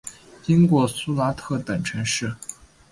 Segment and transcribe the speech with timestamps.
[0.41, 2.33] 经过苏拉特等城市。